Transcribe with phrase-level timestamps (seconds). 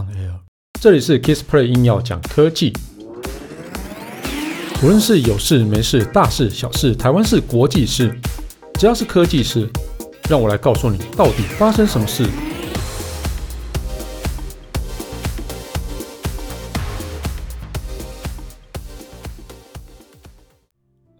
[0.00, 0.32] on air。
[0.80, 2.72] 这里是 Kissplay 硬要讲科技，
[4.82, 8.18] 无论是有事没事、大事小事、台湾事、国际事，
[8.74, 9.68] 只要是科技事，
[10.28, 12.24] 让我来告诉你到底发生什么事。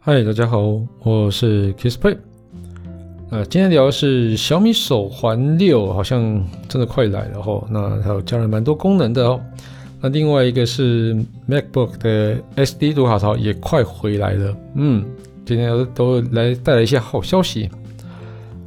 [0.03, 2.30] 嗨，大家好，我是 Kissplay。
[3.31, 6.21] 呃，今天聊的是小米手环六，好像
[6.69, 7.65] 真的快来了哈。
[7.71, 9.41] 那还有加了蛮多功能的哦。
[10.01, 11.15] 那另外一个是
[11.49, 14.57] MacBook 的 SD 读卡槽也快回来了。
[14.75, 15.05] 嗯，
[15.47, 17.71] 今天都来带来一些好消息。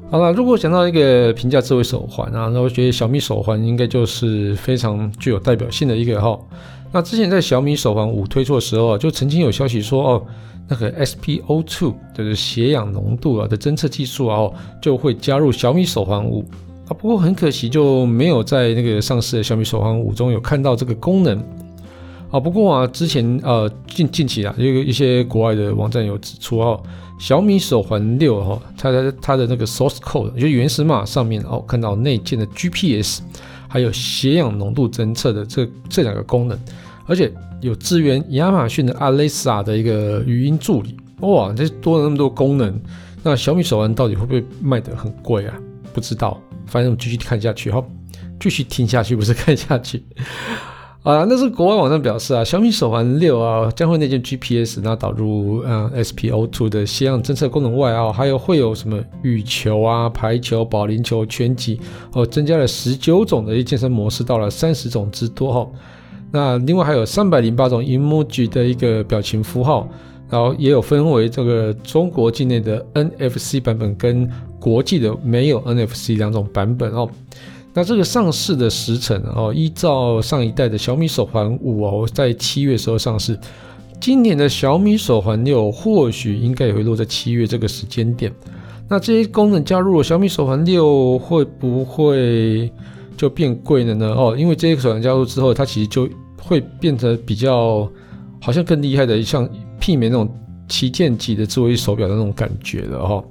[0.10, 6.40] 好了，如果讲到一个平价智慧手环啊，那我觉得小米手环应该就是非常具有代表性的一个哈。
[6.94, 10.26] 那之前在小米手环五推出的时候啊，就曾经有消息说哦。
[10.67, 14.49] 那个 SpO2 就是血氧浓度啊的侦测技术啊，
[14.81, 16.44] 就会加入小米手环五
[16.88, 16.89] 啊。
[16.98, 21.38] 不过很可惜，就没有在那个上市的小米手环五中有看到这个功能
[22.31, 22.39] 啊。
[22.39, 26.81] 不过啊，之前呃近近期啊，有一些国外的网站有指出哦，
[27.20, 33.22] 小米手环六哈，它的它的那个 source code 就原始码上面哦，看到内建的 GPS
[33.67, 36.58] 还有血氧浓度侦测的这这两个功能，
[37.06, 37.32] 而且。
[37.62, 42.78] 有支援亚马逊的 Alexa 的一个语音助理，哇，这多了那么多功能，
[43.23, 45.56] 那小米手环到底会不会卖得很贵啊？
[45.94, 47.82] 不知道，反正我们继续看下去哈，
[48.38, 50.04] 继续听下去不是看下去
[51.04, 51.23] 啊。
[51.30, 61.80] 那是国外网站表示啊，小米手环六啊将会内建 GPS，那导入嗯 SpO2 的血氧侦测功能外啊，还有会有什么羽球啊、排球、保龄球、拳击
[62.12, 65.72] 哦，增加了十九种的一健身模式，到了三十种之多哈。
[66.36, 69.88] 那另外还有三百零八种 emoji 的一个表情符号，
[70.31, 74.28] 然后也有分为这个中国境内的 NFC 版本跟
[74.59, 77.08] 国际的没有 NFC 两种版本哦。
[77.72, 83.39] 那这个上市的时程哦，依照上一代的小米手环五哦，在七月时候上市，
[84.02, 88.33] 今年的小米手环六或许应该也会落在七月这个时间点。
[88.89, 92.71] 那这些功能加入了小米手环六，会不会
[93.15, 94.15] 就变贵了呢？
[94.15, 96.08] 哦，因为这些手环加入之后，它其实就
[96.43, 97.89] 会变得比较
[98.42, 99.48] 好像更厉害的，像
[99.80, 100.30] 媲美那种
[100.67, 103.23] 旗舰级的智慧手表的那种感觉了哈。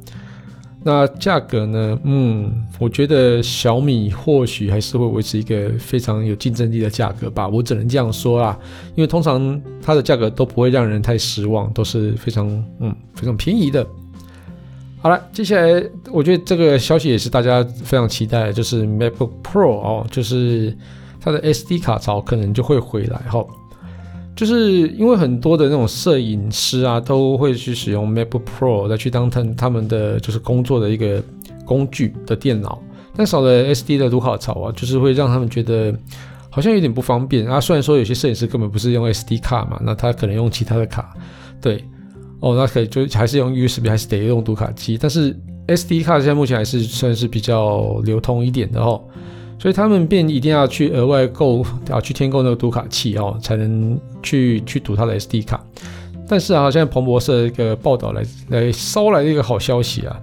[0.85, 1.99] 那价格呢？
[2.03, 7.47] 嗯，我觉得小米或许还是会维持一个非常有竞争力的价格吧。
[7.47, 8.59] 我只能这样说啦，
[8.97, 12.49] 因为通常它的价格都不会让人太失望，都是非常
[12.81, 13.87] 嗯非常便宜的。
[15.01, 20.77] 好了，接下来我觉得这个消息也是大家非常期待的，就是 MacBook Pro 哦，就是。
[21.23, 23.47] 它的 SD 卡槽可能就会回来哈，
[24.35, 31.23] 就是因为很多的那种摄影师啊，都会去使用 MacBook Pro 来去当他他们的就是工作的一个
[31.65, 32.83] 工具的电脑，
[33.15, 35.95] 但少了 SD 的读卡槽啊，就是会让他们觉得
[36.51, 37.61] 好像有点不方便啊。
[37.61, 41.15] 虽然说有些摄影师根本不是用 SD 卡嘛，那他可能用其他的卡，
[41.61, 41.85] 对，
[42.41, 49.01] 哦，那可以就还是用 USB，还是得用读卡机，但是 SD 卡现在目前还是算是比较流通一点的哦。
[49.63, 55.65] 所以他们便一定要去额外购啊，去添购那个读卡器哦，才能去去读它的 SD 卡。
[56.27, 60.19] 但是啊，现在彭博社一个报道来来捎来的一个好消息啊，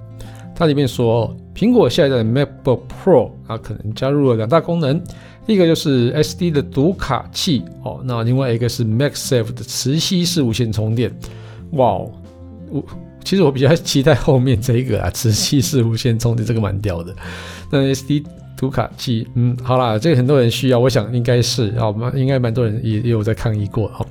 [0.53, 5.01] 它里面说，苹果下一代的 MacBook Pro 啊，可能加入了两大功能，
[5.47, 11.17] 一个就是 SD 的读卡器哦，那另外一个是 MagSafe 的磁吸式无线充电。
[11.71, 12.11] 哇哦，
[12.71, 12.83] 我
[13.23, 17.15] 其实我比较期待后面这一个啊，磁吸式无线充电这个蛮屌的。
[17.71, 18.25] 那 SD
[18.59, 24.05] 读卡器，嗯，好啦，这个很多人需要，我想应该是啊，蛮应该蛮多人也也有在抗议过哈。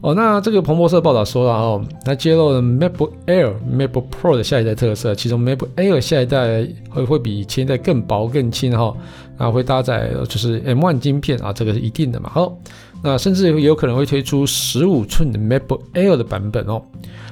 [0.00, 8.96] 哦，那这个彭博社报道说了哦，那揭露了 MacBook Air、MacBook Pro 的下一代特色，其中 MacBook Air 下一代会会比前一代更薄更轻哈，
[9.36, 12.30] 啊，会搭载就是 M1 晶片啊，这个是一定的嘛。
[12.32, 12.56] 好，
[13.02, 16.82] 那甚至有可能会推出十五寸的 MacBook Air 的版本哦。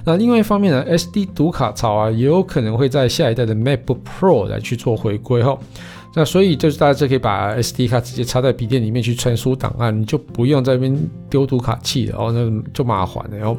[0.04, 5.58] 那另外一方面呢，SD 读卡槽啊，也有可能会在下一代的 MacBook Pro 来去做回归哦。
[6.14, 13.58] 那所以就是大家就可以把 SD 卡直接插在笔电里面去传输档案，你就不用在那边丢读卡器了哦，那就麻烦了哦。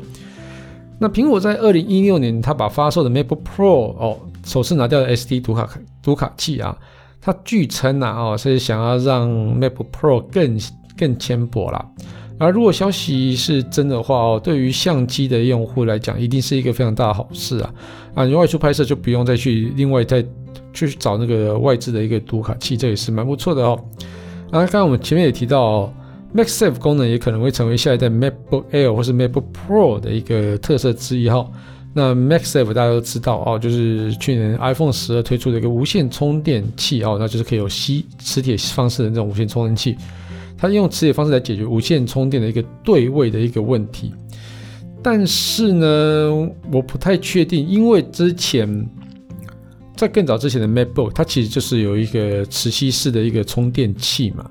[1.00, 5.70] 那苹果在二零一六年，它把发售的 MacBook Pro 哦，首次拿掉了 SD 读卡
[6.02, 6.76] 读卡器啊，
[7.22, 10.58] 它据称啊哦，是想要让 MacBook Pro 更
[10.98, 11.86] 更轻薄啦。
[12.40, 17.74] 而如果消息是真的话哦，对于相机的用户来讲，一定是一个非常大的好事啊！
[18.14, 20.24] 啊，你外出拍摄就不用再去另外再
[20.72, 23.80] 去找那个外置的一个读卡器，这也是蛮不错的哦。
[24.52, 25.94] 啊，刚刚我们前面也提到哦
[26.36, 31.44] ，MagSafe 功能也可能会成为下一代 MacBook Air 或是 MacBook Pro 的一个特色之一哈。
[31.92, 39.98] 那 MagSafe 大家都知道哦，就是去年 iPhone 十二推出的一个无线充电器哦，那就是可以有吸磁铁方式的那种无线充电器。
[40.58, 44.14] 它用磁铁方式来解决无线充电的一个对位的一个问题。
[45.04, 48.90] 但是呢，我不太确定，因为之前
[49.96, 54.50] 在更早之前的 MacBook，它其实就是有一个磁吸式的一个充电器嘛。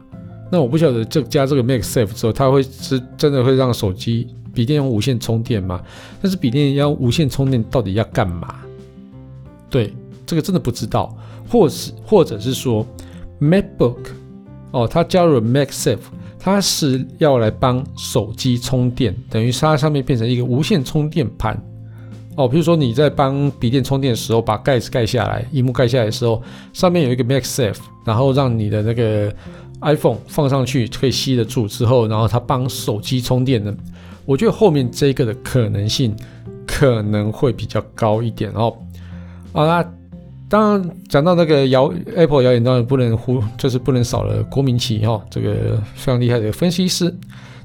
[0.51, 4.29] 那我不晓得这加这个 MacSafe 之后，它会是真的会让手机。
[4.55, 5.83] 笔电用无线充电吗？
[6.23, 8.55] 但是笔电要无线充电到底要干嘛？
[9.69, 9.93] 对，
[10.25, 11.15] 这个真的不知道。
[11.47, 12.87] 或是或者是说
[13.39, 13.99] ，MacBook
[14.77, 15.97] 哦，它加入了 MagSafe，
[16.39, 21.59] 它是要来帮手机充电，等于它上面变成一个无线充电盘
[22.37, 22.47] 哦。
[22.47, 26.43] 比如说你在帮笔电充电的时候，把盖子盖下来，萤幕盖下来的时候，
[26.75, 29.35] 上面有一个 MagSafe，然后让你的那个
[29.81, 33.75] iPhone 放上去可以吸得住之后，然后它帮手机充电的。
[34.27, 36.15] 我觉得后面这个的可能性
[36.67, 38.77] 可能会比较高一点哦。
[39.55, 39.83] 好啦，
[40.49, 47.13] 当然讲到那个谣 Apple 谣言，当然不能忽，就是不能少了郭明錤哈，这个非常厉害的分析师。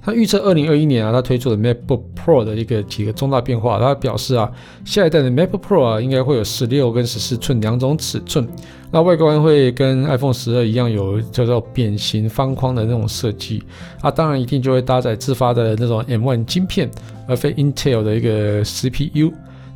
[0.03, 3.79] 他预测二零二一年啊，他推出的 MacBook Pro 的一个几个重大变化。
[3.79, 4.51] 他表示啊，
[4.83, 8.47] 下一代的 MacBook Pro 啊，应该会有十六跟十四寸两种尺寸。
[8.89, 13.61] 那外观会跟 iPhone 十二一样，有叫做扁形方框的那种设计。
[14.01, 16.89] 啊，当然一定就会搭载自发的那种 M1 晶片，
[17.27, 19.31] 而非 Intel 的一个 CPU。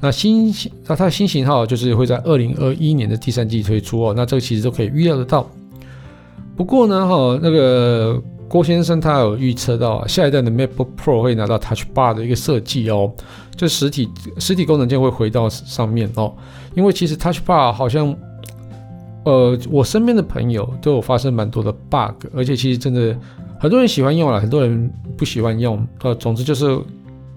[0.06, 4.14] 那新型，那它的新型号就是会在二零二一年的第三季推出哦。
[4.16, 5.50] 那这个其实都可以预料得到。
[6.56, 8.22] 不过呢，哈，那个。
[8.48, 13.12] 郭先生他有预测到啊，下一代的 MacBook Pro 会拿到 Touch Bar 的一个设计哦，
[13.56, 14.08] 就实体
[14.38, 16.32] 实体功能键会回到上面哦。
[16.76, 18.16] 因为其实 Touch Bar 好像，
[19.24, 23.18] 呃，我身边的朋友都有发生蛮多的 bug，而且其实真的
[23.60, 25.86] 很多人喜欢用了，很多人不喜欢用。
[26.04, 26.80] 呃，总之就是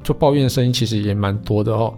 [0.05, 1.93] 就抱怨的声音其实也蛮多的哦。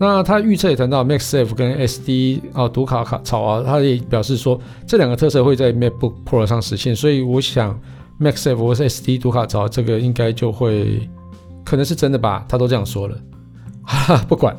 [0.00, 7.78] 那他预测也谈到 MacSafe 跟 SD 啊读卡卡槽啊，他也表示说这两个特色会在 MacBook Pro 上实现，所以我想。
[8.20, 11.08] MacSafe 或是 SD 读卡槽，这个应该就会
[11.64, 12.44] 可能是真的吧？
[12.46, 13.16] 他都这样说了，
[13.82, 14.54] 哈哈，不管。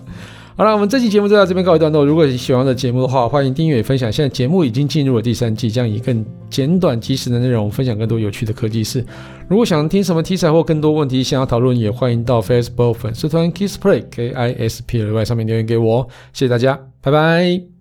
[0.57, 2.05] 好了，我们这期节目就到这边告一段落。
[2.05, 4.11] 如果你喜欢的节目的话，欢迎订阅分享。
[4.11, 9.03] 现在节目已经进入了第三季，将以更简短及时的内容分享更多有趣的科技事。
[9.47, 16.07] 如果想听什么题材或更多问题想要讨论，也欢迎到 Facebook 粉丝团 KissPlay K I S P L Y 上面留言给我。
[16.33, 17.80] 谢谢大家，拜拜。